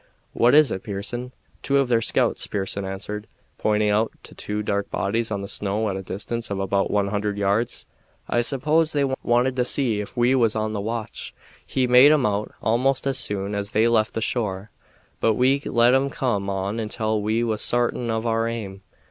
"What 0.33 0.55
is 0.55 0.71
it, 0.71 0.81
Pearson?" 0.81 1.31
"Two 1.61 1.77
of 1.77 1.87
their 1.87 2.01
scouts," 2.01 2.47
Pearson 2.47 2.85
answered, 2.85 3.27
pointing 3.59 3.91
to 4.23 4.33
two 4.33 4.63
dark 4.63 4.89
bodies 4.89 5.29
on 5.29 5.43
the 5.43 5.47
snow 5.47 5.89
at 5.89 5.95
a 5.95 6.01
distance 6.01 6.49
of 6.49 6.59
about 6.59 6.89
one 6.89 7.09
hundred 7.09 7.37
yards. 7.37 7.85
"I 8.27 8.41
suppose 8.41 8.93
they 8.93 9.03
wanted 9.21 9.55
to 9.57 9.63
see 9.63 10.01
ef 10.01 10.17
we 10.17 10.33
was 10.33 10.55
on 10.55 10.73
the 10.73 10.81
watch. 10.81 11.35
We 11.75 11.85
made 11.85 12.11
'em 12.11 12.25
out 12.25 12.51
almost 12.63 13.05
as 13.05 13.19
soon 13.19 13.53
as 13.53 13.73
they 13.73 13.87
left 13.87 14.15
the 14.15 14.21
shore, 14.21 14.71
but 15.19 15.35
we 15.35 15.59
let 15.67 15.93
'em 15.93 16.09
come 16.09 16.49
on 16.49 16.79
until 16.79 17.21
we 17.21 17.43
was 17.43 17.61
sartin 17.61 18.09
of 18.09 18.25
our 18.25 18.47
aim. 18.47 18.81